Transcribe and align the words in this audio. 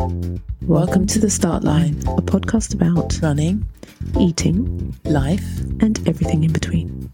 Welcome 0.00 1.06
to 1.08 1.18
The 1.18 1.28
Start 1.28 1.62
Line, 1.62 1.98
a 2.06 2.22
podcast 2.22 2.72
about 2.72 3.20
running, 3.20 3.66
eating, 4.18 4.96
life, 5.04 5.60
and 5.80 5.98
everything 6.08 6.42
in 6.42 6.52
between. 6.54 7.10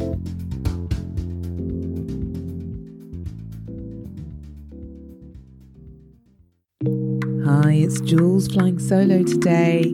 Hi, 7.45 7.73
it's 7.73 8.01
Jules 8.03 8.47
flying 8.47 8.79
solo 8.79 9.25
today. 9.25 9.93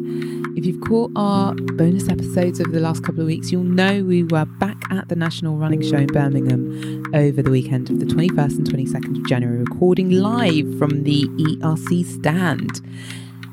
If 0.54 0.66
you've 0.66 0.82
caught 0.82 1.10
our 1.16 1.54
bonus 1.54 2.10
episodes 2.10 2.60
over 2.60 2.70
the 2.70 2.80
last 2.80 3.02
couple 3.02 3.22
of 3.22 3.26
weeks, 3.26 3.50
you'll 3.50 3.64
know 3.64 4.04
we 4.04 4.22
were 4.22 4.44
back 4.44 4.82
at 4.90 5.08
the 5.08 5.16
National 5.16 5.56
Running 5.56 5.80
Show 5.80 5.96
in 5.96 6.08
Birmingham 6.08 7.10
over 7.14 7.40
the 7.40 7.50
weekend 7.50 7.88
of 7.88 8.00
the 8.00 8.06
21st 8.06 8.58
and 8.58 8.70
22nd 8.70 9.18
of 9.18 9.26
January, 9.26 9.60
recording 9.60 10.10
live 10.10 10.78
from 10.78 11.04
the 11.04 11.24
ERC 11.24 12.04
stand. 12.04 12.82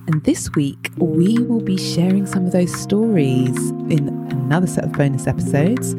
And 0.08 0.22
this 0.26 0.54
week, 0.56 0.92
we 0.98 1.38
will 1.40 1.62
be 1.62 1.78
sharing 1.78 2.26
some 2.26 2.46
of 2.46 2.52
those 2.52 2.74
stories 2.74 3.58
in 3.90 4.10
another 4.32 4.68
set 4.68 4.84
of 4.84 4.92
bonus 4.92 5.26
episodes. 5.26 5.94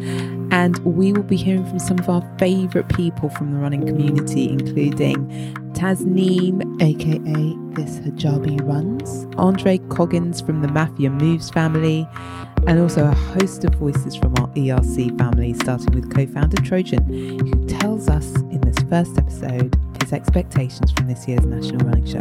And 0.53 0.79
we 0.79 1.13
will 1.13 1.23
be 1.23 1.37
hearing 1.37 1.67
from 1.67 1.79
some 1.79 1.99
of 1.99 2.09
our 2.09 2.23
favourite 2.39 2.89
people 2.89 3.29
from 3.31 3.53
the 3.53 3.59
running 3.59 3.87
community, 3.87 4.49
including 4.49 5.29
Tasneem, 5.75 6.83
aka 6.83 7.75
This 7.75 8.01
Hijabi 8.01 8.61
Runs, 8.67 9.27
Andre 9.37 9.79
Coggins 9.89 10.41
from 10.41 10.61
the 10.61 10.69
Mafia 10.69 11.11
Moves 11.11 11.51
family, 11.51 12.09
and 12.67 12.79
also 12.79 13.07
a 13.07 13.15
host 13.15 13.65
of 13.65 13.75
voices 13.77 14.17
from 14.17 14.35
our 14.39 14.49
ERC 14.49 15.17
family, 15.19 15.55
starting 15.55 15.95
with 15.95 16.13
co 16.15 16.27
founder 16.27 16.61
Trojan, 16.63 17.05
who 17.05 17.67
tells 17.67 18.09
us 18.09 18.35
in 18.35 18.61
this 18.61 18.79
first 18.89 19.17
episode 19.19 19.79
his 20.03 20.13
expectations 20.13 20.91
from 20.93 21.07
this 21.07 21.27
year's 21.29 21.47
National 21.47 21.87
Running 21.87 22.07
Show. 22.07 22.19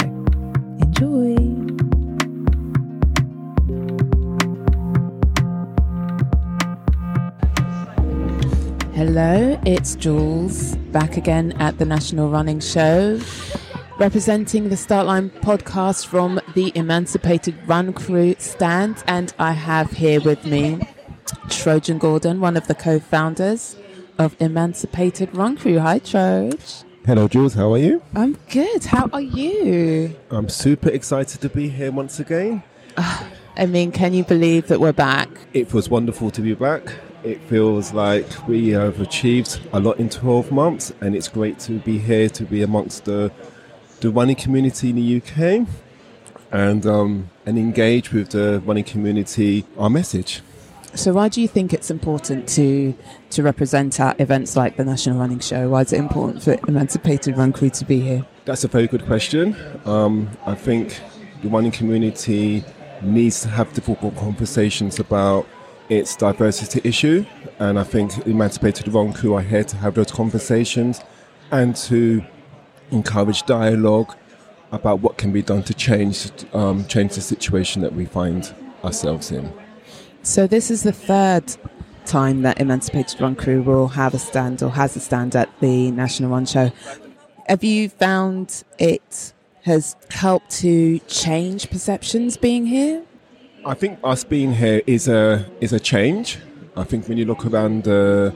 Enjoy! 0.81 1.68
Hello, 8.99 9.57
it's 9.65 9.95
Jules 9.95 10.75
back 10.91 11.15
again 11.15 11.53
at 11.53 11.77
the 11.77 11.85
National 11.85 12.29
Running 12.29 12.59
Show, 12.59 13.17
representing 13.97 14.67
the 14.67 14.75
Start 14.75 15.07
Line 15.07 15.29
podcast 15.29 16.05
from 16.05 16.41
the 16.53 16.73
Emancipated 16.75 17.55
Run 17.65 17.93
Crew 17.93 18.35
stand. 18.39 19.01
And 19.07 19.33
I 19.39 19.53
have 19.53 19.91
here 19.91 20.19
with 20.19 20.43
me 20.43 20.81
Trojan 21.47 21.97
Gordon, 21.97 22.41
one 22.41 22.57
of 22.57 22.67
the 22.67 22.75
co 22.75 22.99
founders 22.99 23.77
of 24.17 24.35
Emancipated 24.41 25.33
Run 25.33 25.55
Crew. 25.55 25.79
Hi, 25.79 25.99
Troj. 25.99 26.83
Hello, 27.05 27.29
Jules. 27.29 27.53
How 27.53 27.71
are 27.71 27.77
you? 27.77 28.01
I'm 28.15 28.33
good. 28.49 28.83
How 28.83 29.09
are 29.13 29.21
you? 29.21 30.13
I'm 30.29 30.49
super 30.49 30.89
excited 30.89 31.39
to 31.39 31.47
be 31.47 31.69
here 31.69 31.93
once 31.93 32.19
again. 32.19 32.63
I 32.97 33.65
mean, 33.65 33.93
can 33.93 34.13
you 34.13 34.25
believe 34.25 34.67
that 34.67 34.81
we're 34.81 34.91
back? 34.91 35.29
It 35.53 35.73
was 35.73 35.89
wonderful 35.89 36.31
to 36.31 36.41
be 36.41 36.53
back. 36.53 36.95
It 37.23 37.41
feels 37.41 37.93
like 37.93 38.47
we 38.47 38.69
have 38.69 39.01
achieved 39.01 39.59
a 39.73 39.79
lot 39.79 39.99
in 39.99 40.09
12 40.09 40.51
months, 40.51 40.93
and 41.01 41.15
it's 41.15 41.27
great 41.27 41.59
to 41.59 41.79
be 41.79 41.97
here 41.97 42.29
to 42.29 42.43
be 42.45 42.63
amongst 42.63 43.05
the 43.05 43.31
the 43.99 44.09
running 44.09 44.35
community 44.35 44.91
in 44.91 44.95
the 44.95 45.17
UK 45.17 45.67
and 46.51 46.85
um, 46.85 47.29
and 47.45 47.57
engage 47.57 48.11
with 48.11 48.29
the 48.29 48.61
running 48.65 48.83
community 48.83 49.65
our 49.77 49.89
message. 49.89 50.41
So, 50.95 51.13
why 51.13 51.29
do 51.29 51.41
you 51.41 51.47
think 51.47 51.73
it's 51.73 51.91
important 51.91 52.47
to 52.49 52.95
to 53.31 53.43
represent 53.43 53.99
at 53.99 54.19
events 54.19 54.55
like 54.55 54.77
the 54.77 54.85
National 54.85 55.19
Running 55.19 55.39
Show? 55.39 55.69
Why 55.69 55.81
is 55.81 55.93
it 55.93 55.99
important 55.99 56.41
for 56.43 56.57
Emancipated 56.67 57.37
Run 57.37 57.53
Crew 57.53 57.69
to 57.71 57.85
be 57.85 57.99
here? 57.99 58.25
That's 58.45 58.63
a 58.63 58.67
very 58.67 58.87
good 58.87 59.05
question. 59.05 59.55
Um, 59.85 60.29
I 60.45 60.55
think 60.55 60.99
the 61.43 61.49
running 61.49 61.71
community 61.71 62.63
needs 63.01 63.41
to 63.41 63.49
have 63.49 63.71
difficult 63.73 64.15
conversations 64.17 64.99
about 64.99 65.47
its 65.89 66.15
diversity 66.15 66.81
issue, 66.87 67.25
and 67.57 67.79
I 67.79 67.83
think 67.83 68.25
Emancipated 68.27 68.91
Crew 69.15 69.33
are 69.33 69.41
here 69.41 69.63
to 69.63 69.77
have 69.77 69.95
those 69.95 70.11
conversations 70.11 71.01
and 71.51 71.75
to 71.75 72.23
encourage 72.91 73.43
dialogue 73.43 74.15
about 74.71 74.99
what 74.99 75.17
can 75.17 75.31
be 75.31 75.41
done 75.41 75.63
to 75.63 75.73
change 75.73 76.31
um, 76.53 76.85
change 76.85 77.15
the 77.15 77.21
situation 77.21 77.81
that 77.81 77.93
we 77.93 78.05
find 78.05 78.53
ourselves 78.83 79.31
in. 79.31 79.51
So, 80.21 80.47
this 80.47 80.69
is 80.69 80.83
the 80.83 80.91
third 80.91 81.43
time 82.05 82.41
that 82.43 82.59
Emancipated 82.59 83.19
Run 83.19 83.35
Crew 83.35 83.61
will 83.61 83.87
have 83.89 84.13
a 84.13 84.19
stand 84.19 84.61
or 84.61 84.69
has 84.69 84.95
a 84.95 84.99
stand 84.99 85.35
at 85.35 85.49
the 85.59 85.91
National 85.91 86.29
Run 86.29 86.45
Show. 86.45 86.71
Have 87.47 87.63
you 87.63 87.89
found 87.89 88.63
it 88.77 89.33
has 89.63 89.95
helped 90.09 90.51
to 90.51 90.99
change 91.07 91.69
perceptions 91.69 92.37
being 92.37 92.65
here? 92.65 93.03
I 93.65 93.73
think 93.73 93.99
us 94.03 94.23
being 94.23 94.53
here 94.53 94.81
is 94.87 95.07
a 95.09 95.45
is 95.59 95.73
a 95.73 95.79
change. 95.79 96.37
I 96.77 96.83
think 96.83 97.07
when 97.09 97.17
you 97.17 97.25
look 97.25 97.45
around 97.45 97.83
the 97.83 98.33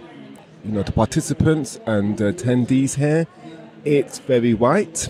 you 0.65 0.71
know 0.71 0.83
the 0.83 0.91
participants 0.91 1.79
and 1.85 2.17
attendees 2.17 2.95
here, 2.95 3.25
it's 3.85 4.19
very 4.19 4.53
white, 4.53 5.07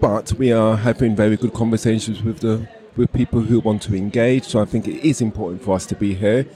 but 0.00 0.32
we 0.34 0.52
are 0.52 0.76
having 0.76 1.16
very 1.16 1.36
good 1.36 1.54
conversations 1.54 2.22
with 2.22 2.40
the 2.40 2.68
with 2.96 3.10
people 3.12 3.40
who 3.40 3.60
want 3.60 3.82
to 3.82 3.96
engage. 3.96 4.44
So 4.44 4.60
I 4.60 4.66
think 4.66 4.86
it 4.86 5.02
is 5.02 5.22
important 5.22 5.62
for 5.62 5.74
us 5.74 5.86
to 5.86 5.94
be 5.94 6.14
here 6.14 6.46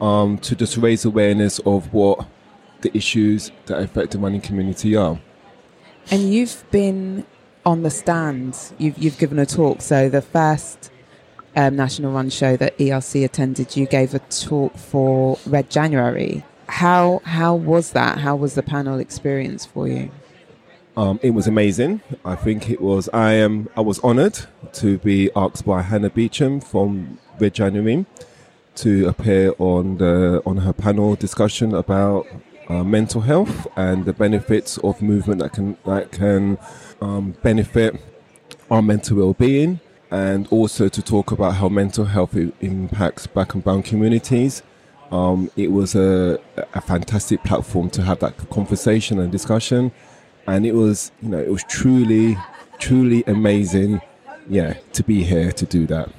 um, 0.00 0.38
to 0.38 0.56
just 0.56 0.76
raise 0.76 1.04
awareness 1.04 1.60
of 1.60 1.92
what 1.92 2.26
the 2.80 2.96
issues 2.96 3.52
that 3.66 3.78
affect 3.78 4.12
the 4.12 4.18
running 4.18 4.40
community 4.40 4.96
are. 4.96 5.20
And 6.10 6.34
you've 6.34 6.64
been 6.72 7.24
on 7.64 7.82
the 7.82 7.90
stand. 7.90 8.58
You've 8.78 8.98
you've 8.98 9.18
given 9.18 9.38
a 9.38 9.46
talk. 9.46 9.80
So 9.80 10.08
the 10.08 10.22
first 10.22 10.90
um, 11.56 11.76
National 11.76 12.12
Run 12.12 12.30
show 12.30 12.56
that 12.56 12.76
ERC 12.78 13.24
attended, 13.24 13.76
you 13.76 13.86
gave 13.86 14.14
a 14.14 14.18
talk 14.20 14.76
for 14.76 15.38
Red 15.46 15.70
January. 15.70 16.44
How 16.68 17.20
how 17.24 17.54
was 17.54 17.92
that? 17.92 18.18
How 18.18 18.36
was 18.36 18.54
the 18.54 18.62
panel 18.62 18.98
experience 18.98 19.66
for 19.66 19.88
you? 19.88 20.10
Um, 20.96 21.18
it 21.22 21.30
was 21.30 21.46
amazing. 21.46 22.00
I 22.24 22.34
think 22.34 22.70
it 22.70 22.80
was. 22.80 23.08
I 23.12 23.32
am. 23.32 23.68
I 23.76 23.80
was 23.80 24.00
honoured 24.00 24.38
to 24.74 24.98
be 24.98 25.30
asked 25.34 25.64
by 25.64 25.82
Hannah 25.82 26.10
Beecham 26.10 26.60
from 26.60 27.18
Red 27.40 27.54
January 27.54 28.06
to 28.76 29.08
appear 29.08 29.52
on 29.58 29.98
the 29.98 30.42
on 30.46 30.58
her 30.58 30.72
panel 30.72 31.16
discussion 31.16 31.74
about 31.74 32.26
uh, 32.68 32.84
mental 32.84 33.20
health 33.20 33.66
and 33.76 34.04
the 34.04 34.12
benefits 34.12 34.78
of 34.78 35.02
movement 35.02 35.40
that 35.40 35.52
can 35.52 35.76
that 35.84 36.12
can 36.12 36.56
um, 37.00 37.32
benefit 37.42 38.00
our 38.70 38.80
mental 38.82 39.16
well-being, 39.16 39.80
and 40.10 40.46
also 40.48 40.88
to 40.88 41.02
talk 41.02 41.30
about 41.30 41.54
how 41.54 41.68
mental 41.68 42.04
health 42.04 42.34
impacts 42.60 43.26
Black 43.26 43.54
and 43.54 43.62
Brown 43.62 43.82
communities. 43.82 44.62
Um, 45.12 45.50
it 45.56 45.72
was 45.72 45.94
a, 45.94 46.38
a 46.74 46.80
fantastic 46.80 47.42
platform 47.42 47.90
to 47.90 48.02
have 48.02 48.20
that 48.20 48.36
conversation 48.50 49.18
and 49.18 49.30
discussion, 49.32 49.92
and 50.46 50.64
it 50.66 50.72
was 50.72 51.10
you 51.20 51.28
know 51.28 51.38
it 51.38 51.50
was 51.50 51.64
truly 51.64 52.36
truly 52.78 53.22
amazing, 53.26 54.00
yeah, 54.48 54.74
to 54.92 55.02
be 55.02 55.22
here 55.22 55.52
to 55.52 55.66
do 55.66 55.86
that. 55.86 56.10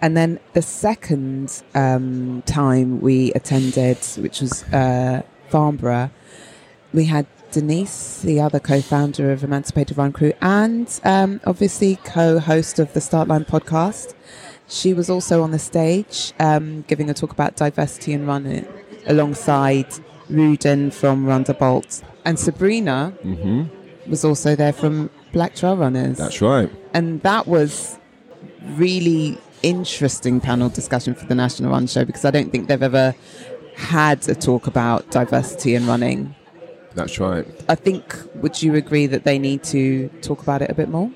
And 0.00 0.16
then 0.16 0.38
the 0.52 0.62
second 0.62 1.62
um, 1.74 2.42
time 2.46 3.00
we 3.00 3.32
attended, 3.32 3.98
which 4.18 4.40
was 4.40 4.64
uh, 4.64 5.22
Farnborough, 5.48 6.10
we 6.92 7.04
had 7.06 7.26
Denise, 7.54 8.20
the 8.22 8.40
other 8.40 8.58
co-founder 8.60 9.30
of 9.32 9.44
Emancipated 9.44 9.96
Run 9.96 10.12
Crew, 10.12 10.32
and 10.42 11.00
um, 11.04 11.40
obviously 11.46 11.96
co-host 12.04 12.78
of 12.78 12.92
the 12.92 13.00
Start 13.00 13.28
Line 13.28 13.44
podcast. 13.44 14.14
She 14.68 14.92
was 14.92 15.08
also 15.08 15.42
on 15.42 15.50
the 15.52 15.58
stage 15.58 16.32
um, 16.40 16.82
giving 16.88 17.08
a 17.08 17.14
talk 17.14 17.30
about 17.32 17.54
diversity 17.56 18.12
in 18.12 18.26
running 18.26 18.66
alongside 19.06 19.86
Ruden 20.28 20.92
from 20.92 21.26
Runderbolt. 21.26 22.02
And 22.24 22.38
Sabrina 22.38 23.10
hmm 23.22 23.64
was 24.06 24.22
also 24.24 24.54
there 24.54 24.72
from 24.72 25.08
Black 25.32 25.54
Trail 25.54 25.76
Runners. 25.78 26.18
That's 26.18 26.42
right. 26.42 26.70
and 26.92 27.22
that 27.22 27.46
was 27.46 27.98
really 28.76 29.38
interesting 29.62 30.40
panel 30.40 30.68
discussion 30.68 31.14
for 31.14 31.24
the 31.24 31.34
National 31.34 31.70
Run 31.70 31.86
Show 31.86 32.04
because 32.04 32.24
I 32.24 32.30
don't 32.30 32.50
think 32.50 32.68
they've 32.68 32.82
ever 32.82 33.14
had 33.76 34.28
a 34.28 34.34
talk 34.34 34.66
about 34.66 35.10
diversity 35.10 35.74
in 35.74 35.86
running. 35.86 36.34
That's 36.94 37.18
right. 37.18 37.46
I 37.68 37.74
think, 37.74 38.16
would 38.36 38.62
you 38.62 38.74
agree 38.74 39.06
that 39.06 39.24
they 39.24 39.38
need 39.38 39.64
to 39.64 40.08
talk 40.22 40.42
about 40.42 40.62
it 40.62 40.70
a 40.70 40.74
bit 40.74 40.88
more? 40.88 41.10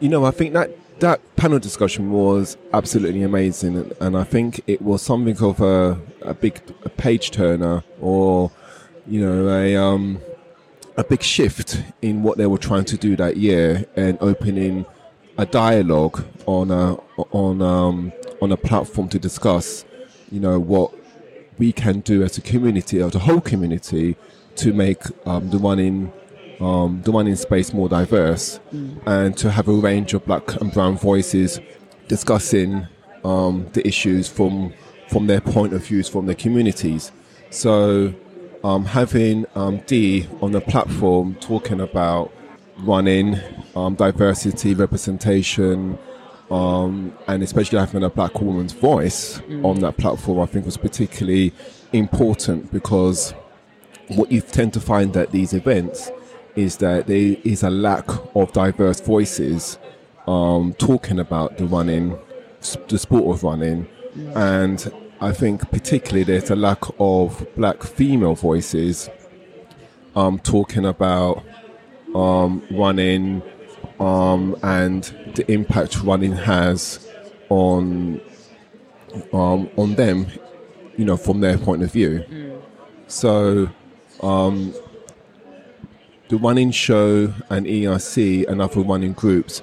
You 0.00 0.08
know, 0.08 0.24
I 0.24 0.30
think 0.30 0.54
that 0.54 0.70
that 1.00 1.20
panel 1.36 1.58
discussion 1.58 2.10
was 2.10 2.56
absolutely 2.72 3.22
amazing, 3.22 3.76
and, 3.76 3.92
and 4.00 4.16
I 4.16 4.24
think 4.24 4.62
it 4.66 4.80
was 4.80 5.02
something 5.02 5.36
of 5.42 5.60
a, 5.60 6.00
a 6.22 6.34
big 6.34 6.60
a 6.84 6.88
page 6.88 7.30
turner, 7.30 7.82
or 8.00 8.50
you 9.06 9.20
know, 9.20 9.48
a 9.48 9.76
um, 9.76 10.20
a 10.96 11.04
big 11.04 11.22
shift 11.22 11.82
in 12.00 12.22
what 12.22 12.38
they 12.38 12.46
were 12.46 12.58
trying 12.58 12.84
to 12.86 12.96
do 12.96 13.16
that 13.16 13.36
year, 13.36 13.84
and 13.96 14.16
opening 14.20 14.86
a 15.36 15.44
dialogue 15.44 16.24
on 16.46 16.70
a 16.70 16.94
on 17.32 17.60
um, 17.60 18.12
on 18.40 18.52
a 18.52 18.56
platform 18.56 19.08
to 19.08 19.18
discuss, 19.18 19.84
you 20.30 20.40
know, 20.40 20.58
what 20.58 20.92
we 21.58 21.72
can 21.72 22.00
do 22.00 22.22
as 22.22 22.38
a 22.38 22.40
community, 22.40 23.02
or 23.02 23.10
the 23.10 23.20
whole 23.20 23.40
community, 23.40 24.16
to 24.56 24.72
make 24.72 25.02
um, 25.26 25.50
the 25.50 25.58
running 25.58 26.12
um, 26.60 27.02
the 27.02 27.10
running 27.10 27.36
space 27.36 27.72
more 27.72 27.88
diverse 27.88 28.60
and 29.06 29.36
to 29.36 29.50
have 29.50 29.66
a 29.68 29.72
range 29.72 30.14
of 30.14 30.24
black 30.24 30.60
and 30.60 30.72
brown 30.72 30.96
voices 30.96 31.60
discussing 32.06 32.86
um, 33.24 33.66
the 33.72 33.86
issues 33.86 34.28
from 34.28 34.72
from 35.08 35.26
their 35.26 35.40
point 35.40 35.72
of 35.72 35.84
views 35.84 36.08
from 36.08 36.26
their 36.26 36.34
communities. 36.34 37.12
So 37.50 38.14
um, 38.62 38.84
having 38.84 39.46
um, 39.54 39.78
Dee 39.86 40.26
on 40.40 40.52
the 40.52 40.60
platform 40.60 41.36
talking 41.36 41.80
about 41.80 42.32
running, 42.78 43.38
um, 43.76 43.94
diversity, 43.94 44.74
representation, 44.74 45.98
um, 46.50 47.16
and 47.26 47.42
especially 47.42 47.78
having 47.78 48.02
a 48.02 48.10
black 48.10 48.40
woman's 48.40 48.72
voice 48.72 49.40
on 49.62 49.80
that 49.80 49.96
platform, 49.96 50.40
I 50.40 50.46
think 50.46 50.64
was 50.64 50.76
particularly 50.76 51.52
important 51.92 52.72
because 52.72 53.34
what 54.08 54.30
you 54.30 54.40
tend 54.40 54.72
to 54.74 54.80
find 54.80 55.16
at 55.16 55.30
these 55.30 55.52
events 55.52 56.10
is 56.56 56.76
that 56.78 57.06
there 57.06 57.36
is 57.44 57.62
a 57.62 57.70
lack 57.70 58.08
of 58.34 58.52
diverse 58.52 59.00
voices 59.00 59.78
um, 60.26 60.74
talking 60.74 61.18
about 61.18 61.58
the 61.58 61.66
running, 61.66 62.16
the 62.88 62.98
sport 62.98 63.36
of 63.36 63.42
running, 63.42 63.88
and 64.34 64.92
I 65.20 65.32
think 65.32 65.70
particularly 65.70 66.24
there's 66.24 66.50
a 66.50 66.56
lack 66.56 66.82
of 66.98 67.46
black 67.56 67.82
female 67.82 68.34
voices 68.34 69.08
um, 70.14 70.38
talking 70.38 70.84
about 70.84 71.44
um, 72.14 72.62
running 72.70 73.42
um, 73.98 74.56
and 74.62 75.02
the 75.34 75.50
impact 75.50 76.02
running 76.02 76.32
has 76.32 77.08
on 77.48 78.20
um, 79.32 79.68
on 79.76 79.94
them, 79.94 80.26
you 80.96 81.04
know, 81.04 81.16
from 81.16 81.40
their 81.40 81.58
point 81.58 81.82
of 81.82 81.92
view. 81.92 82.24
So 83.06 83.68
um, 84.24 84.74
the 86.28 86.36
running 86.38 86.70
show 86.70 87.32
and 87.50 87.66
ERC 87.66 88.48
and 88.48 88.62
other 88.62 88.80
running 88.80 89.12
groups 89.12 89.62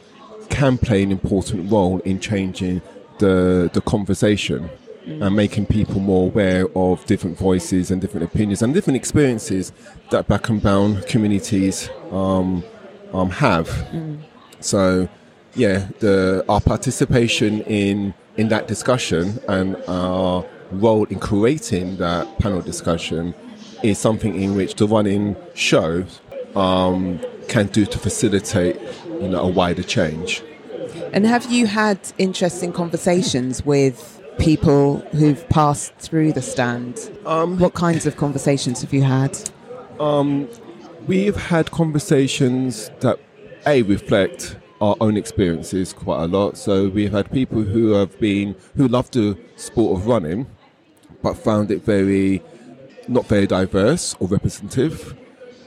can 0.49 0.77
play 0.77 1.01
an 1.01 1.11
important 1.11 1.71
role 1.71 1.99
in 1.99 2.19
changing 2.19 2.81
the 3.19 3.69
the 3.73 3.81
conversation 3.81 4.69
and 5.05 5.35
making 5.35 5.65
people 5.65 5.99
more 5.99 6.27
aware 6.27 6.67
of 6.75 7.03
different 7.05 7.37
voices 7.37 7.89
and 7.89 8.01
different 8.01 8.23
opinions 8.23 8.61
and 8.61 8.73
different 8.73 8.95
experiences 8.95 9.71
that 10.11 10.27
black 10.27 10.47
and 10.49 10.61
brown 10.61 11.01
communities 11.03 11.89
um, 12.11 12.63
um, 13.13 13.29
have. 13.29 13.67
So, 14.59 15.09
yeah, 15.55 15.87
the 15.99 16.45
our 16.47 16.61
participation 16.61 17.61
in 17.63 18.13
in 18.37 18.49
that 18.49 18.67
discussion 18.67 19.39
and 19.47 19.75
our 19.87 20.45
role 20.71 21.05
in 21.05 21.19
creating 21.19 21.97
that 21.97 22.39
panel 22.39 22.61
discussion 22.61 23.33
is 23.83 23.97
something 23.97 24.41
in 24.41 24.55
which 24.55 24.75
the 24.75 24.87
running 24.87 25.35
show 25.53 26.05
um, 26.55 27.19
can 27.47 27.67
do 27.67 27.85
to 27.85 27.97
facilitate, 27.97 28.79
you 29.05 29.29
know, 29.29 29.41
a 29.41 29.47
wider 29.47 29.83
change. 29.83 30.43
And 31.13 31.25
have 31.25 31.51
you 31.51 31.67
had 31.67 31.99
interesting 32.17 32.71
conversations 32.71 33.65
with 33.65 34.21
people 34.39 34.99
who've 35.11 35.47
passed 35.49 35.93
through 35.95 36.33
the 36.33 36.41
stand? 36.41 37.11
Um, 37.25 37.59
what 37.59 37.73
kinds 37.73 38.05
of 38.05 38.17
conversations 38.17 38.81
have 38.81 38.93
you 38.93 39.03
had? 39.03 39.37
We've 41.07 41.35
had 41.35 41.71
conversations 41.71 42.91
that 42.99 43.19
a 43.65 43.81
reflect 43.81 44.55
our 44.79 44.95
own 45.01 45.17
experiences 45.17 45.93
quite 45.93 46.23
a 46.23 46.27
lot. 46.27 46.57
So 46.57 46.89
we've 46.89 47.11
had 47.11 47.31
people 47.31 47.61
who 47.61 47.91
have 47.91 48.19
been 48.19 48.55
who 48.75 48.87
love 48.87 49.09
the 49.11 49.37
sport 49.55 49.99
of 49.99 50.07
running, 50.07 50.47
but 51.21 51.33
found 51.35 51.71
it 51.71 51.83
very 51.83 52.41
not 53.11 53.27
very 53.27 53.45
diverse 53.45 54.15
or 54.19 54.27
representative. 54.27 55.17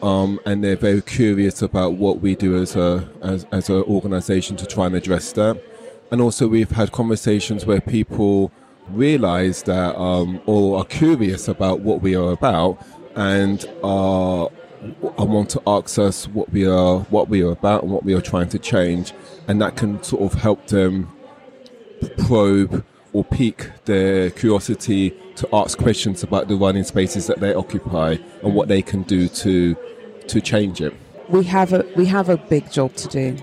Um, 0.02 0.40
and 0.44 0.62
they're 0.62 0.76
very 0.76 1.00
curious 1.00 1.62
about 1.62 1.94
what 1.94 2.20
we 2.20 2.34
do 2.34 2.60
as 2.60 2.76
a 2.76 3.08
as, 3.22 3.46
as 3.52 3.70
an 3.70 3.82
organisation 3.84 4.56
to 4.56 4.66
try 4.66 4.86
and 4.86 4.94
address 4.94 5.32
that. 5.32 5.62
And 6.10 6.20
also, 6.20 6.46
we've 6.46 6.70
had 6.70 6.92
conversations 6.92 7.64
where 7.64 7.80
people 7.80 8.52
realise 8.90 9.62
that 9.62 9.96
um, 9.98 10.40
or 10.46 10.78
are 10.78 10.84
curious 10.84 11.48
about 11.48 11.80
what 11.80 12.02
we 12.02 12.14
are 12.14 12.32
about 12.32 12.84
and 13.16 13.64
are 13.82 14.50
I 15.18 15.22
want 15.22 15.48
to 15.50 15.62
ask 15.66 15.98
us 15.98 16.28
what 16.28 16.50
we 16.50 16.66
are 16.66 16.98
what 17.04 17.28
we 17.28 17.42
are 17.42 17.52
about 17.52 17.84
and 17.84 17.92
what 17.92 18.04
we 18.04 18.12
are 18.14 18.20
trying 18.20 18.50
to 18.50 18.58
change, 18.58 19.12
and 19.48 19.60
that 19.62 19.76
can 19.76 20.02
sort 20.02 20.22
of 20.22 20.40
help 20.40 20.66
them 20.66 21.10
probe 22.18 22.84
or 23.12 23.24
pique 23.24 23.70
their 23.86 24.30
curiosity 24.30 25.16
to 25.36 25.48
ask 25.52 25.78
questions 25.78 26.22
about 26.22 26.48
the 26.48 26.56
running 26.56 26.84
spaces 26.84 27.26
that 27.26 27.40
they 27.40 27.54
occupy 27.54 28.16
and 28.42 28.54
what 28.54 28.68
they 28.68 28.82
can 28.82 29.02
do 29.02 29.28
to 29.28 29.76
to 30.28 30.40
change 30.40 30.80
it. 30.80 30.94
We 31.28 31.44
have 31.44 31.72
a 31.72 31.84
we 31.96 32.06
have 32.06 32.28
a 32.28 32.36
big 32.36 32.70
job 32.70 32.94
to 32.96 33.08
do 33.08 33.36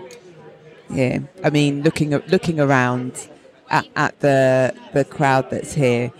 here. 0.93 1.27
I 1.43 1.49
mean, 1.49 1.83
looking 1.83 2.11
looking 2.11 2.59
around 2.59 3.29
at, 3.69 3.87
at 3.95 4.19
the 4.19 4.73
the 4.93 5.05
crowd 5.05 5.49
that's 5.49 5.73
here, 5.73 6.11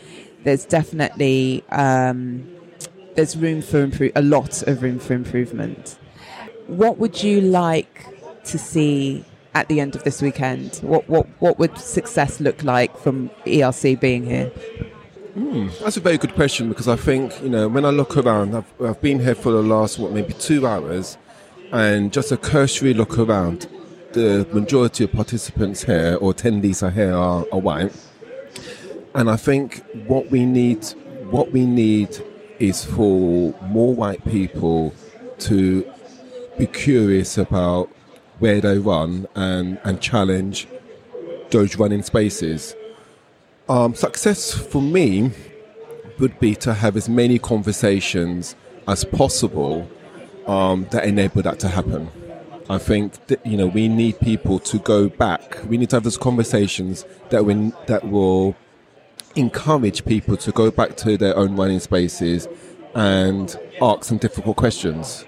there's 0.44 0.66
definitely 0.66 1.64
um, 1.70 2.48
there's 3.16 3.38
room 3.38 3.62
for 3.62 3.82
improve 3.82 4.12
a 4.16 4.22
lot 4.22 4.64
of 4.64 4.82
room 4.82 5.00
for 5.00 5.14
improvement. 5.14 5.98
What 6.68 6.98
would 6.98 7.24
you 7.24 7.42
like 7.42 8.06
to 8.46 8.58
see 8.58 9.26
at 9.54 9.68
the 9.68 9.80
end 9.80 9.96
of 9.96 10.04
this 10.04 10.22
weekend? 10.22 10.78
What 10.78 11.08
what 11.10 11.28
what 11.40 11.60
would 11.60 11.78
success 11.78 12.40
look 12.40 12.64
like 12.64 12.98
from 12.98 13.30
ERC 13.46 14.00
being 14.00 14.26
here? 14.26 14.52
That's 15.36 15.96
a 15.96 16.02
very 16.02 16.18
good 16.18 16.36
question 16.36 16.68
because 16.68 16.88
I 16.90 16.98
think 16.98 17.42
you 17.42 17.50
know 17.50 17.68
when 17.70 17.86
I 17.86 17.90
look 17.90 18.18
around, 18.18 18.54
I've, 18.56 18.82
I've 18.82 19.02
been 19.02 19.20
here 19.20 19.36
for 19.36 19.52
the 19.52 19.62
last 19.62 19.98
what 19.98 20.12
maybe 20.12 20.34
two 20.34 20.68
hours, 20.68 21.18
and 21.72 22.12
just 22.12 22.32
a 22.34 22.38
cursory 22.38 22.94
look 22.94 23.18
around, 23.18 23.68
the 24.12 24.46
majority 24.52 25.06
of 25.06 25.14
participants 25.14 25.84
here 25.84 26.18
or 26.20 26.34
attendees 26.34 26.84
are 26.84 26.90
here 26.90 27.14
are, 27.14 27.46
are 27.52 27.60
white, 27.60 27.94
and 29.16 29.30
I 29.30 29.38
think 29.38 29.84
what 30.06 30.30
we 30.32 30.46
need, 30.46 30.86
what 31.30 31.52
we 31.52 31.66
need, 31.66 32.10
is 32.60 32.84
for 32.84 33.54
more 33.62 33.96
white 33.96 34.26
people 34.26 34.94
to 35.40 35.90
be 36.58 36.68
curious 36.68 37.38
about 37.38 37.90
where 38.40 38.60
they 38.60 38.78
run 38.80 39.28
and 39.36 39.80
and 39.86 40.02
challenge 40.02 40.68
those 41.52 41.78
running 41.78 42.04
spaces. 42.04 42.76
Um, 43.70 43.96
success 43.96 44.54
for 44.54 44.82
me 44.82 45.32
would 46.20 46.40
be 46.40 46.56
to 46.56 46.74
have 46.74 46.98
as 46.98 47.08
many 47.08 47.40
conversations 47.40 48.56
as 48.88 49.06
possible 49.06 49.90
um, 50.46 50.88
that 50.92 51.06
enable 51.06 51.42
that 51.44 51.60
to 51.60 51.68
happen. 51.68 52.10
I 52.70 52.78
think 52.78 53.28
that, 53.28 53.46
you 53.46 53.58
know 53.58 53.68
we 53.68 53.88
need 53.88 54.20
people 54.20 54.60
to 54.60 54.80
go 54.80 55.10
back. 55.10 55.58
We 55.68 55.78
need 55.78 55.90
to 55.92 55.98
have 55.98 56.04
those 56.04 56.18
conversations 56.18 57.06
that 57.30 57.46
will 57.46 57.72
that 57.88 58.08
will 58.08 58.56
encourage 59.36 60.06
people 60.06 60.38
to 60.38 60.52
go 60.52 60.72
back 60.72 60.96
to 60.98 61.18
their 61.18 61.36
own 61.38 61.56
running 61.56 61.80
spaces 61.80 62.48
and 62.94 63.58
ask 63.82 64.04
some 64.06 64.18
difficult 64.18 64.58
questions, 64.58 65.26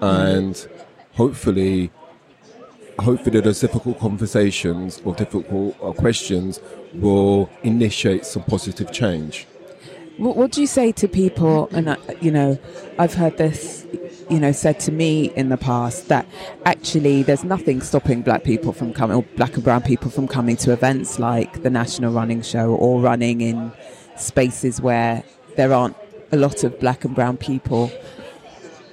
and 0.00 0.68
hopefully 1.14 1.90
hopefully 2.98 3.40
those 3.40 3.60
difficult 3.60 3.98
conversations 3.98 5.00
or 5.04 5.14
difficult 5.14 5.76
uh, 5.82 5.92
questions 5.92 6.60
will 6.94 7.50
initiate 7.62 8.26
some 8.26 8.42
positive 8.44 8.92
change. 8.92 9.46
What, 10.18 10.36
what 10.36 10.52
do 10.52 10.60
you 10.60 10.66
say 10.66 10.92
to 10.92 11.08
people? 11.08 11.68
And 11.72 11.88
uh, 11.88 11.96
you 12.20 12.30
know, 12.30 12.58
I've 12.98 13.14
heard 13.14 13.38
this, 13.38 13.86
you 14.28 14.38
know, 14.38 14.52
said 14.52 14.78
to 14.80 14.92
me 14.92 15.32
in 15.34 15.48
the 15.48 15.56
past 15.56 16.08
that 16.08 16.26
actually 16.64 17.22
there's 17.22 17.44
nothing 17.44 17.80
stopping 17.80 18.22
black 18.22 18.44
people 18.44 18.72
from 18.72 18.92
coming, 18.92 19.16
or 19.16 19.22
black 19.36 19.54
and 19.54 19.64
brown 19.64 19.82
people 19.82 20.10
from 20.10 20.28
coming 20.28 20.56
to 20.58 20.72
events 20.72 21.18
like 21.18 21.62
the 21.62 21.70
National 21.70 22.12
Running 22.12 22.42
Show 22.42 22.74
or 22.74 23.00
running 23.00 23.40
in 23.40 23.72
spaces 24.16 24.80
where 24.80 25.24
there 25.56 25.72
aren't 25.72 25.96
a 26.30 26.36
lot 26.36 26.64
of 26.64 26.78
black 26.78 27.04
and 27.04 27.14
brown 27.14 27.36
people. 27.36 27.90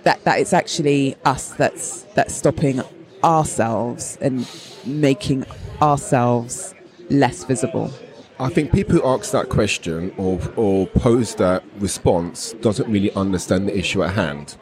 That 0.03 0.24
that 0.24 0.39
it's 0.39 0.53
actually 0.53 1.18
us 1.25 1.51
that's 1.51 2.03
that's 2.15 2.34
stopping 2.34 2.82
ourselves 3.23 4.17
and 4.21 4.49
making 4.85 5.45
ourselves 5.81 6.73
less 7.09 7.43
visible. 7.43 7.91
I 8.39 8.49
think 8.49 8.71
people 8.71 8.95
who 8.95 9.05
ask 9.05 9.31
that 9.31 9.49
question 9.49 10.13
or, 10.17 10.39
or 10.55 10.88
pose 10.88 11.35
that 11.35 11.63
response 11.79 12.53
doesn't 12.61 12.89
really 12.89 13.11
understand 13.13 13.67
the 13.67 13.77
issue 13.77 14.01
at 14.01 14.13
hand. 14.13 14.55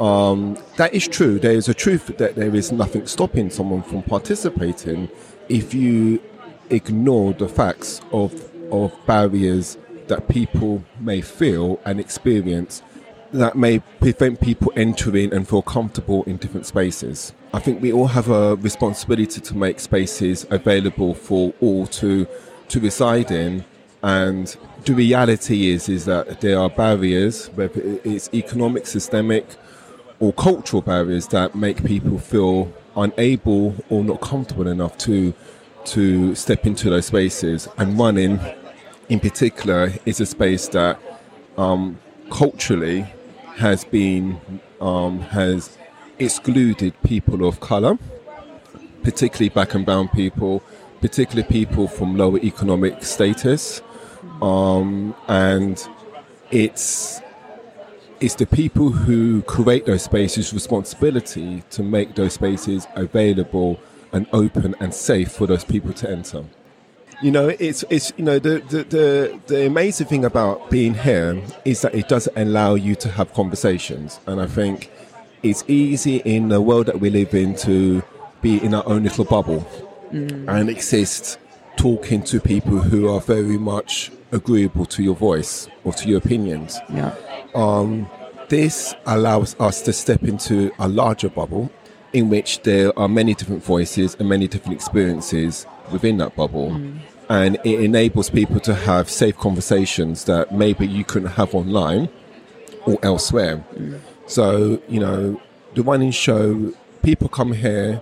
Um, 0.00 0.58
that 0.76 0.94
is 0.94 1.06
true. 1.06 1.38
There 1.38 1.52
is 1.52 1.68
a 1.68 1.74
truth 1.74 2.06
that 2.18 2.34
there 2.36 2.54
is 2.54 2.72
nothing 2.72 3.06
stopping 3.06 3.50
someone 3.50 3.82
from 3.82 4.02
participating 4.02 5.10
if 5.48 5.74
you 5.74 6.22
ignore 6.70 7.32
the 7.32 7.48
facts 7.48 8.00
of, 8.12 8.32
of 8.72 8.92
barriers 9.06 9.78
that 10.08 10.28
people 10.28 10.82
may 11.00 11.20
feel 11.20 11.80
and 11.84 11.98
experience 12.00 12.82
that 13.38 13.56
may 13.56 13.78
prevent 14.00 14.40
people 14.40 14.72
entering 14.76 15.32
and 15.32 15.48
feel 15.48 15.62
comfortable 15.62 16.24
in 16.24 16.36
different 16.36 16.66
spaces. 16.66 17.32
I 17.52 17.58
think 17.58 17.80
we 17.80 17.92
all 17.92 18.08
have 18.08 18.28
a 18.28 18.56
responsibility 18.56 19.40
to 19.40 19.56
make 19.56 19.80
spaces 19.80 20.46
available 20.50 21.14
for 21.14 21.52
all 21.60 21.86
to 21.86 22.26
to 22.68 22.80
reside 22.80 23.30
in 23.30 23.64
and 24.02 24.56
the 24.84 24.92
reality 24.92 25.68
is 25.68 25.88
is 25.88 26.04
that 26.04 26.40
there 26.40 26.58
are 26.58 26.68
barriers 26.68 27.46
whether 27.54 27.80
it's 28.02 28.28
economic 28.34 28.88
systemic 28.88 29.46
or 30.18 30.32
cultural 30.32 30.82
barriers 30.82 31.28
that 31.28 31.54
make 31.54 31.84
people 31.84 32.18
feel 32.18 32.72
unable 32.96 33.74
or 33.88 34.02
not 34.02 34.20
comfortable 34.20 34.66
enough 34.66 34.96
to 34.98 35.32
to 35.84 36.34
step 36.34 36.66
into 36.66 36.90
those 36.90 37.06
spaces. 37.06 37.68
And 37.78 37.98
running, 37.98 38.40
in 39.08 39.20
particular, 39.20 39.92
is 40.04 40.20
a 40.20 40.26
space 40.26 40.68
that 40.68 41.00
um, 41.56 41.98
culturally 42.30 43.06
has 43.56 43.84
been 43.84 44.40
um, 44.80 45.20
has 45.20 45.76
excluded 46.18 46.94
people 47.02 47.46
of 47.46 47.60
color, 47.60 47.98
particularly 49.02 49.48
black 49.48 49.74
and 49.74 49.84
brown 49.84 50.08
people, 50.08 50.62
particularly 51.00 51.48
people 51.48 51.88
from 51.88 52.16
lower 52.16 52.38
economic 52.38 53.02
status, 53.02 53.82
um, 54.42 55.14
and 55.28 55.88
it's 56.50 57.20
it's 58.20 58.34
the 58.34 58.46
people 58.46 58.90
who 58.90 59.42
create 59.42 59.84
those 59.84 60.02
spaces' 60.02 60.52
responsibility 60.52 61.62
to 61.70 61.82
make 61.82 62.14
those 62.14 62.34
spaces 62.34 62.86
available 62.94 63.78
and 64.12 64.26
open 64.32 64.74
and 64.80 64.94
safe 64.94 65.32
for 65.32 65.46
those 65.46 65.64
people 65.64 65.92
to 65.92 66.10
enter. 66.10 66.44
You 67.22 67.30
know, 67.30 67.48
it's 67.48 67.82
it's 67.88 68.12
you 68.16 68.24
know 68.24 68.38
the, 68.38 68.60
the 68.68 68.84
the 68.84 69.40
the 69.46 69.66
amazing 69.66 70.06
thing 70.06 70.24
about 70.24 70.70
being 70.70 70.94
here 70.94 71.40
is 71.64 71.80
that 71.80 71.94
it 71.94 72.08
does 72.08 72.28
allow 72.36 72.74
you 72.74 72.94
to 72.96 73.08
have 73.08 73.32
conversations, 73.32 74.20
and 74.26 74.40
I 74.40 74.46
think 74.46 74.90
it's 75.42 75.64
easy 75.66 76.16
in 76.24 76.48
the 76.48 76.60
world 76.60 76.86
that 76.86 77.00
we 77.00 77.08
live 77.10 77.32
in 77.34 77.54
to 77.56 78.02
be 78.42 78.58
in 78.62 78.74
our 78.74 78.86
own 78.86 79.04
little 79.04 79.24
bubble 79.24 79.66
and 80.12 80.68
exist 80.68 81.38
talking 81.76 82.22
to 82.22 82.40
people 82.40 82.78
who 82.78 83.08
are 83.08 83.20
very 83.20 83.58
much 83.58 84.10
agreeable 84.32 84.84
to 84.86 85.02
your 85.02 85.14
voice 85.14 85.68
or 85.84 85.92
to 85.94 86.08
your 86.08 86.18
opinions. 86.18 86.78
Yeah. 86.88 87.14
Um, 87.54 88.08
This 88.48 88.94
allows 89.06 89.56
us 89.58 89.82
to 89.82 89.92
step 89.92 90.22
into 90.22 90.70
a 90.78 90.86
larger 90.88 91.28
bubble 91.28 91.70
in 92.12 92.30
which 92.30 92.62
there 92.62 92.96
are 92.96 93.08
many 93.08 93.34
different 93.34 93.64
voices 93.64 94.16
and 94.20 94.28
many 94.28 94.46
different 94.46 94.74
experiences 94.74 95.66
within 95.90 96.18
that 96.18 96.36
bubble. 96.36 96.80
And 97.28 97.58
it 97.64 97.80
enables 97.80 98.30
people 98.30 98.60
to 98.60 98.74
have 98.74 99.10
safe 99.10 99.36
conversations 99.36 100.24
that 100.24 100.52
maybe 100.52 100.86
you 100.86 101.04
couldn't 101.04 101.30
have 101.30 101.54
online 101.54 102.08
or 102.84 102.98
elsewhere. 103.02 103.64
So, 104.26 104.80
you 104.88 105.00
know, 105.00 105.40
the 105.74 105.82
running 105.82 106.12
show, 106.12 106.72
people 107.02 107.28
come 107.28 107.52
here 107.52 108.00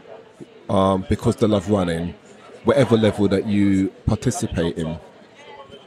um, 0.69 1.07
because 1.09 1.37
they 1.37 1.47
love 1.47 1.71
running, 1.71 2.15
whatever 2.65 2.97
level 2.97 3.29
that 3.29 3.47
you 3.47 3.89
participate 4.07 4.77
in. 4.77 4.99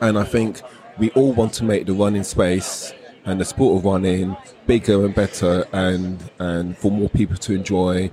And 0.01 0.17
I 0.17 0.23
think 0.23 0.61
we 0.97 1.11
all 1.11 1.33
want 1.33 1.53
to 1.53 1.63
make 1.63 1.85
the 1.85 1.93
running 1.93 2.23
space 2.23 2.93
and 3.25 3.39
the 3.39 3.45
sport 3.45 3.77
of 3.77 3.85
running 3.85 4.35
bigger 4.65 5.05
and 5.05 5.13
better 5.13 5.65
and, 5.73 6.29
and 6.39 6.77
for 6.77 6.91
more 6.91 7.09
people 7.09 7.37
to 7.37 7.53
enjoy 7.53 8.11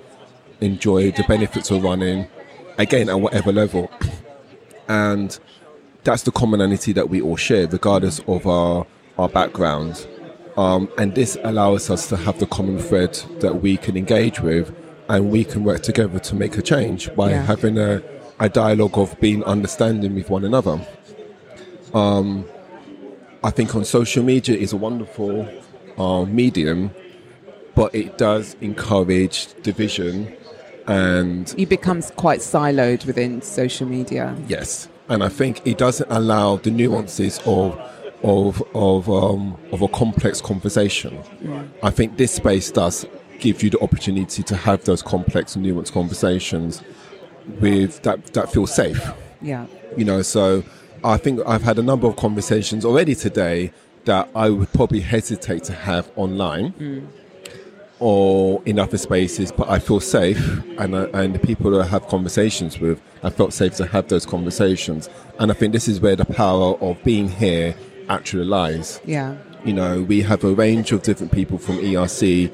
enjoy 0.61 1.11
the 1.11 1.25
benefits 1.25 1.71
of 1.71 1.83
running 1.83 2.26
again 2.78 3.09
at 3.09 3.21
whatever 3.21 3.52
level. 3.52 3.90
And 4.88 5.38
that's 6.04 6.23
the 6.23 6.31
commonality 6.33 6.93
that 6.93 7.09
we 7.09 7.21
all 7.21 7.37
share, 7.37 7.66
regardless 7.66 8.21
of 8.26 8.47
our, 8.47 8.87
our 9.19 9.28
background. 9.28 10.07
Um, 10.57 10.88
and 10.99 11.14
this 11.14 11.37
allows 11.43 11.90
us 11.90 12.09
to 12.09 12.16
have 12.16 12.38
the 12.38 12.47
common 12.47 12.78
thread 12.78 13.14
that 13.40 13.61
we 13.62 13.76
can 13.76 13.97
engage 13.97 14.40
with 14.40 14.75
and 15.09 15.31
we 15.31 15.45
can 15.45 15.64
work 15.64 15.83
together 15.83 16.19
to 16.19 16.35
make 16.35 16.57
a 16.57 16.62
change 16.62 17.14
by 17.16 17.31
Yeah. 17.31 17.43
having 17.43 17.76
a, 17.78 18.02
a 18.38 18.49
dialogue 18.49 18.97
of 18.97 19.19
being 19.21 19.43
understanding 19.45 20.14
with 20.14 20.31
one 20.31 20.45
another. 20.45 20.81
Um, 21.93 22.45
I 23.43 23.50
think 23.50 23.75
on 23.75 23.85
social 23.85 24.23
media 24.23 24.57
is 24.57 24.73
a 24.73 24.76
wonderful 24.76 25.49
uh, 25.99 26.25
medium, 26.25 26.90
but 27.75 27.95
it 27.95 28.16
does 28.16 28.57
encourage 28.61 29.49
division 29.62 30.35
and 30.87 31.55
You 31.57 31.67
become 31.67 32.03
quite 32.03 32.41
siloed 32.41 33.07
within 33.07 33.43
social 33.43 33.87
media. 33.87 34.37
Yes, 34.49 34.88
and 35.09 35.23
I 35.23 35.29
think 35.29 35.67
it 35.67 35.79
doesn't 35.79 36.11
allow 36.11 36.57
the 36.57 36.71
nuances 36.71 37.41
of 37.47 37.79
of 38.23 38.62
of 38.75 39.09
um, 39.09 39.57
of 39.73 39.83
a 39.83 39.88
complex 39.88 40.41
conversation. 40.41 41.19
I 41.83 41.91
think 41.91 42.17
this 42.17 42.33
space 42.33 42.71
does 42.71 43.07
give 43.38 43.62
you 43.62 43.71
the 43.71 43.81
opportunity 43.81 44.43
to 44.43 44.57
have 44.57 44.85
those 44.85 45.03
complex 45.03 45.57
and 45.57 45.64
nuanced 45.64 45.93
conversations 45.93 46.83
with 47.61 48.03
that 48.03 48.25
that 48.35 48.53
feel 48.53 48.67
safe. 48.67 49.12
Yeah. 49.43 49.67
You 49.97 50.05
know, 50.05 50.23
so 50.23 50.64
I 51.03 51.19
think 51.19 51.41
I've 51.47 51.62
had 51.62 51.79
a 51.79 51.83
number 51.83 52.07
of 52.07 52.17
conversations 52.17 52.85
already 52.85 53.14
today 53.14 53.73
that 54.07 54.29
I 54.35 54.50
would 54.50 54.73
probably 54.73 55.00
hesitate 55.00 55.64
to 55.64 55.73
have 55.73 56.11
online 56.17 57.09
or 58.01 58.63
in 58.67 58.79
other 58.79 58.99
spaces, 58.99 59.53
but 59.53 59.69
I 59.69 59.79
feel 59.79 60.01
safe, 60.01 60.39
and 60.79 60.95
uh, 60.95 61.09
and 61.15 61.35
the 61.35 61.39
people 61.39 61.71
that 61.73 61.81
I 61.81 61.87
have 61.87 62.07
conversations 62.09 62.79
with, 62.79 63.01
I 63.23 63.31
felt 63.31 63.53
safe 63.53 63.75
to 63.77 63.87
have 63.87 64.09
those 64.09 64.27
conversations, 64.27 65.09
and 65.39 65.51
I 65.51 65.55
think 65.55 65.73
this 65.73 65.89
is 65.89 66.01
where 66.01 66.17
the 66.17 66.25
power 66.25 66.75
of 66.81 67.03
being 67.05 67.29
here 67.29 67.75
actually 68.09 68.45
lies. 68.45 69.01
Yeah. 69.05 69.37
You 69.65 69.73
know, 69.73 70.03
we 70.03 70.21
have 70.23 70.45
a 70.45 70.53
range 70.53 70.93
of 70.93 71.03
different 71.03 71.33
people 71.33 71.57
from 71.57 71.79
ERC 71.79 72.53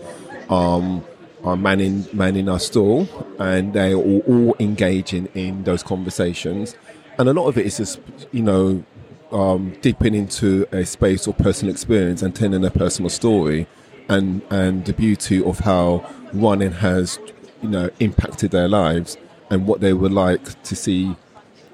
um, 0.50 1.04
are 1.42 1.56
manning 1.56 2.06
manning 2.12 2.48
our 2.48 2.60
stall, 2.60 3.08
and 3.38 3.72
they 3.72 3.92
are 3.92 3.96
all, 3.96 4.20
all 4.28 4.56
engaging 4.60 5.26
in 5.34 5.64
those 5.64 5.82
conversations. 5.82 6.76
And 7.18 7.28
a 7.28 7.32
lot 7.32 7.48
of 7.48 7.58
it 7.58 7.66
is 7.66 7.76
just, 7.76 8.00
you 8.32 8.42
know, 8.42 8.84
um, 9.32 9.76
dipping 9.80 10.14
into 10.14 10.66
a 10.72 10.84
space 10.84 11.26
or 11.26 11.34
personal 11.34 11.72
experience 11.72 12.22
and 12.22 12.34
telling 12.34 12.64
a 12.64 12.70
personal 12.70 13.10
story, 13.10 13.66
and 14.10 14.42
and 14.50 14.84
the 14.84 14.92
beauty 14.92 15.42
of 15.42 15.60
how 15.60 16.04
running 16.34 16.72
has, 16.72 17.18
you 17.62 17.68
know, 17.70 17.88
impacted 18.00 18.50
their 18.50 18.68
lives 18.68 19.16
and 19.50 19.66
what 19.66 19.80
they 19.80 19.92
would 19.92 20.12
like 20.12 20.62
to 20.64 20.74
see 20.76 21.16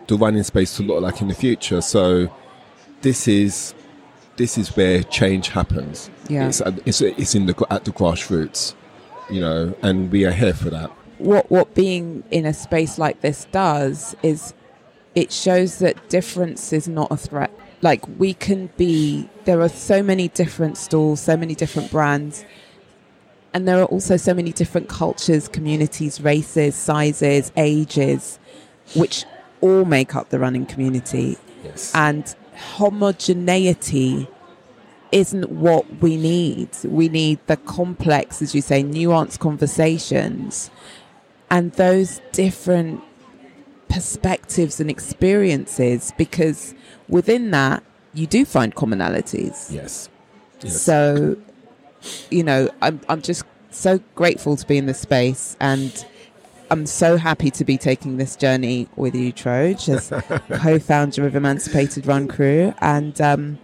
the 0.07 0.17
running 0.17 0.43
space 0.45 0.77
to 0.77 0.83
look 0.83 1.01
like 1.03 1.21
in 1.21 1.29
the 1.29 1.35
future. 1.35 1.81
So 1.81 2.29
this 3.03 3.27
is 3.27 3.75
this 4.37 4.57
is 4.59 4.77
where 4.77 5.03
change 5.03 5.49
happens. 5.49 6.11
Yeah. 6.29 6.49
It's, 6.49 6.61
at- 6.61 6.87
it's, 6.87 7.01
it's 7.01 7.35
in 7.35 7.47
the 7.47 7.67
at 7.71 7.85
the 7.85 7.91
grassroots, 7.93 8.75
you 9.31 9.41
know, 9.41 9.75
and 9.83 10.13
we 10.13 10.25
are 10.27 10.33
here 10.33 10.55
for 10.55 10.71
that. 10.71 10.91
what 11.19 11.51
what 11.51 11.75
being 11.75 12.23
in 12.31 12.45
a 12.45 12.53
space 12.53 12.99
like 12.99 13.21
this 13.23 13.47
does 13.51 14.15
is 14.23 14.53
it 15.15 15.33
shows 15.33 15.79
that 15.79 15.95
difference 16.11 16.63
is 16.79 16.87
not 16.87 17.09
a 17.11 17.17
threat. 17.17 17.51
Like 17.87 18.03
we 18.19 18.35
can 18.35 18.69
be 18.77 19.29
there 19.45 19.61
are 19.61 19.69
so 19.69 20.03
many 20.03 20.27
different 20.27 20.77
stalls, 20.77 21.21
so 21.21 21.37
many 21.37 21.55
different 21.55 21.89
brands. 21.89 22.45
And 23.55 23.69
there 23.69 23.81
are 23.81 23.85
also 23.85 24.17
so 24.17 24.35
many 24.35 24.51
different 24.51 24.89
cultures, 24.89 25.47
communities, 25.47 26.21
races, 26.21 26.75
sizes, 26.75 27.53
ages, 27.57 28.41
which 28.97 29.25
all 29.61 29.85
make 29.85 30.17
up 30.17 30.31
the 30.31 30.41
running 30.41 30.67
community. 30.67 31.39
Yes. 31.63 31.93
And 31.95 32.35
homogeneity 32.57 34.27
isn't 35.13 35.49
what 35.49 35.85
we 36.03 36.17
need. 36.17 36.71
We 36.83 37.09
need 37.09 37.39
the 37.47 37.57
complex, 37.57 38.43
as 38.43 38.53
you 38.53 38.63
say, 38.63 38.83
nuanced 38.83 39.39
conversations 39.39 40.73
and 41.51 41.71
those 41.75 42.21
different 42.33 43.01
perspectives 43.89 44.81
and 44.81 44.91
experiences 44.91 46.13
because 46.17 46.75
within 47.09 47.51
that 47.53 47.83
you 48.15 48.27
do 48.27 48.45
find 48.45 48.75
commonalities. 48.75 49.73
yes. 49.73 50.09
Yes. 50.63 50.81
So, 50.81 51.37
you 52.31 52.43
know, 52.43 52.71
I'm, 52.81 53.01
I'm 53.09 53.21
just 53.21 53.45
so 53.71 54.01
grateful 54.15 54.57
to 54.57 54.67
be 54.67 54.79
in 54.79 54.87
this 54.87 55.01
space 55.01 55.57
and 55.61 56.07
I'm 56.71 56.87
so 56.87 57.17
happy 57.17 57.51
to 57.53 57.65
be 57.65 57.77
taking 57.77 58.17
this 58.17 58.35
journey 58.35 58.89
with 58.97 59.15
you, 59.15 59.33
Troj, 59.33 59.89
as 59.89 60.09
co-founder 60.61 61.27
of 61.27 61.37
Emancipated 61.37 62.07
Run 62.07 62.27
Crew. 62.27 62.75
And, 62.81 63.21
um, 63.21 63.59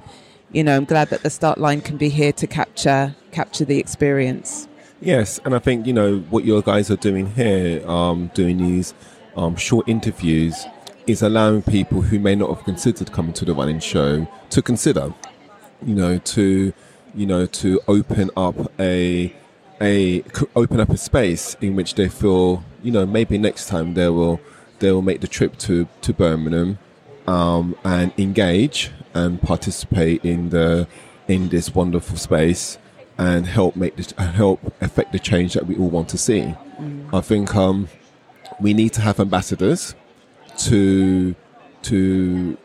you 0.52 0.62
know, 0.62 0.76
I'm 0.76 0.84
glad 0.84 1.08
that 1.08 1.22
the 1.22 1.30
start 1.30 1.58
line 1.58 1.80
can 1.80 1.96
be 1.96 2.08
here 2.08 2.32
to 2.32 2.46
capture 2.46 3.16
capture 3.32 3.64
the 3.64 3.78
experience. 3.78 4.68
Yes, 5.00 5.40
and 5.44 5.54
I 5.54 5.58
think 5.58 5.86
you 5.86 5.92
know 5.92 6.18
what 6.30 6.44
your 6.44 6.62
guys 6.62 6.90
are 6.90 6.96
doing 6.96 7.26
here, 7.34 7.84
um, 7.88 8.30
doing 8.34 8.58
these 8.58 8.94
um, 9.36 9.56
short 9.56 9.88
interviews, 9.88 10.66
is 11.06 11.22
allowing 11.22 11.62
people 11.62 12.00
who 12.00 12.18
may 12.18 12.34
not 12.34 12.54
have 12.54 12.64
considered 12.64 13.12
coming 13.12 13.32
to 13.34 13.44
the 13.44 13.54
running 13.54 13.80
show 13.80 14.26
to 14.50 14.62
consider. 14.62 15.12
You 15.84 15.94
know, 15.94 16.18
to 16.18 16.72
you 17.14 17.26
know 17.26 17.46
to 17.46 17.80
open 17.88 18.30
up 18.36 18.56
a, 18.80 19.34
a 19.80 20.22
open 20.54 20.80
up 20.80 20.90
a 20.90 20.96
space 20.96 21.56
in 21.60 21.74
which 21.76 21.94
they 21.94 22.08
feel 22.08 22.64
you 22.82 22.92
know 22.92 23.04
maybe 23.04 23.38
next 23.38 23.66
time 23.66 23.94
they 23.94 24.08
will 24.08 24.40
they 24.78 24.92
will 24.92 25.02
make 25.02 25.20
the 25.20 25.28
trip 25.28 25.58
to 25.58 25.88
to 26.02 26.12
Birmingham 26.12 26.78
um, 27.26 27.76
and 27.84 28.12
engage 28.18 28.90
and 29.14 29.40
participate 29.42 30.24
in 30.24 30.50
the 30.50 30.86
in 31.28 31.48
this 31.48 31.74
wonderful 31.74 32.16
space 32.16 32.78
and 33.18 33.46
help 33.46 33.76
make 33.76 33.96
this 33.96 34.12
help 34.12 34.60
affect 34.80 35.12
the 35.12 35.18
change 35.18 35.54
that 35.54 35.66
we 35.66 35.76
all 35.76 35.90
want 35.90 36.08
to 36.08 36.18
see. 36.18 36.54
I 37.12 37.20
think 37.20 37.54
um, 37.54 37.88
we 38.60 38.74
need 38.74 38.92
to 38.94 39.00
have 39.00 39.20
ambassadors 39.20 39.94
to 40.58 41.34
to 41.82 42.56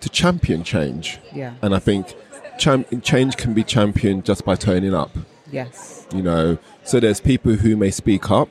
to 0.00 0.08
champion 0.08 0.64
change, 0.64 1.18
Yeah. 1.32 1.54
and 1.62 1.74
I 1.74 1.78
think 1.78 2.14
champ- 2.58 3.02
change 3.02 3.36
can 3.36 3.54
be 3.54 3.62
championed 3.64 4.24
just 4.24 4.44
by 4.44 4.56
turning 4.56 4.94
up. 4.94 5.10
Yes. 5.50 6.06
you 6.14 6.22
know 6.22 6.56
so 6.82 6.98
there's 6.98 7.20
people 7.20 7.52
who 7.52 7.76
may 7.76 7.90
speak 7.90 8.30
up 8.30 8.48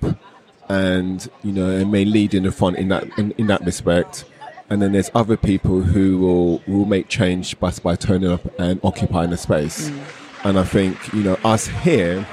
and 0.69 1.27
you 1.43 1.51
know 1.51 1.67
and 1.69 1.91
may 1.91 2.05
lead 2.05 2.35
in 2.35 2.43
the 2.43 2.51
front 2.51 2.77
in 2.77 2.89
that 2.89 3.05
in, 3.17 3.31
in 3.39 3.47
that 3.47 3.65
respect 3.65 4.23
and 4.69 4.81
then 4.83 4.91
there's 4.91 5.09
other 5.15 5.35
people 5.35 5.81
who 5.81 6.19
will 6.19 6.61
will 6.67 6.85
make 6.85 7.07
change 7.09 7.59
by, 7.59 7.71
by 7.83 7.95
turning 7.95 8.29
up 8.31 8.41
and 8.59 8.79
occupying 8.83 9.31
the 9.31 9.37
space 9.37 9.89
mm. 9.89 9.99
and 10.43 10.59
i 10.59 10.63
think 10.63 10.95
you 11.11 11.23
know 11.23 11.37
us 11.43 11.65
here 11.67 12.25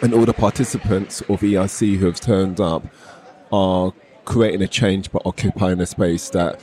and 0.00 0.14
all 0.14 0.24
the 0.24 0.32
participants 0.32 1.20
of 1.28 1.40
erc 1.42 1.98
who 1.98 2.06
have 2.06 2.18
turned 2.18 2.60
up 2.60 2.82
are 3.52 3.92
creating 4.24 4.62
a 4.62 4.68
change 4.68 5.10
by 5.10 5.20
occupying 5.24 5.80
a 5.80 5.86
space 5.86 6.30
that 6.30 6.60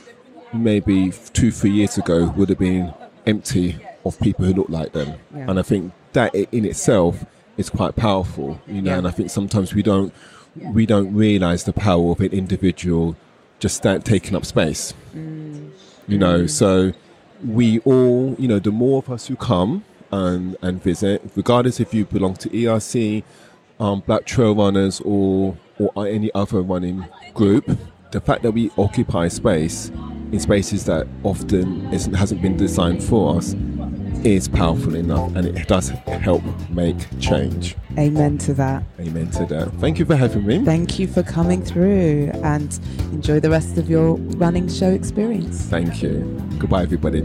maybe 0.52 1.12
two 1.32 1.50
three 1.50 1.70
years 1.70 1.98
ago 1.98 2.26
would 2.36 2.48
have 2.48 2.58
been 2.58 2.92
empty 3.26 3.76
of 4.04 4.18
people 4.20 4.44
who 4.44 4.52
look 4.54 4.68
like 4.68 4.92
them 4.92 5.18
Yeah. 5.34 5.46
and 5.50 5.58
i 5.58 5.62
think 5.62 5.92
that 6.12 6.32
in 6.34 6.64
itself 6.64 7.24
is 7.56 7.68
quite 7.70 7.96
powerful 7.96 8.60
you 8.68 8.80
know 8.80 8.92
Yeah. 8.92 8.98
and 8.98 9.08
i 9.08 9.10
think 9.10 9.30
sometimes 9.30 9.74
we 9.74 9.82
don't 9.82 10.12
we 10.72 10.86
don't 10.86 11.12
realize 11.14 11.64
the 11.64 11.72
power 11.72 12.12
of 12.12 12.20
an 12.20 12.32
individual 12.32 13.16
just 13.58 13.76
stand, 13.78 14.04
taking 14.04 14.34
up 14.36 14.44
space 14.46 14.94
you 16.08 16.18
know 16.18 16.46
so 16.46 16.92
we 17.44 17.80
all 17.80 18.36
you 18.38 18.46
know 18.48 18.58
the 18.60 18.70
more 18.70 18.98
of 18.98 19.10
us 19.10 19.26
who 19.26 19.34
come 19.36 19.84
and 20.12 20.56
and 20.62 20.82
visit 20.82 21.20
regardless 21.34 21.80
if 21.80 21.92
you 21.92 22.04
belong 22.04 22.34
to 22.34 22.48
erc 22.50 23.22
um, 23.80 24.00
black 24.06 24.24
trail 24.24 24.54
runners 24.54 25.00
or 25.04 25.56
or 25.78 26.06
any 26.06 26.32
other 26.34 26.62
running 26.62 27.06
group 27.34 27.78
the 28.10 28.20
fact 28.20 28.42
that 28.42 28.52
we 28.52 28.70
occupy 28.78 29.28
space 29.28 29.90
in 30.32 30.40
spaces 30.40 30.84
that 30.86 31.06
often 31.22 31.92
isn't, 31.92 32.14
hasn't 32.14 32.42
been 32.42 32.56
designed 32.56 33.02
for 33.02 33.36
us 33.36 33.54
is 34.24 34.48
powerful 34.48 34.94
enough 34.94 35.34
and 35.36 35.46
it 35.46 35.68
does 35.68 35.90
help 35.90 36.42
make 36.70 36.96
change. 37.20 37.76
Amen 37.98 38.38
to 38.38 38.54
that. 38.54 38.82
amen 38.98 39.30
to 39.32 39.46
that. 39.46 39.70
Thank 39.74 39.98
you 39.98 40.04
for 40.04 40.16
having 40.16 40.46
me. 40.46 40.64
Thank 40.64 40.98
you 40.98 41.06
for 41.06 41.22
coming 41.22 41.62
through 41.62 42.30
and 42.42 42.80
enjoy 43.12 43.40
the 43.40 43.50
rest 43.50 43.78
of 43.78 43.88
your 43.88 44.16
running 44.16 44.68
show 44.68 44.90
experience. 44.90 45.62
thank 45.62 46.02
you. 46.02 46.20
Goodbye 46.58 46.82
everybody 46.82 47.22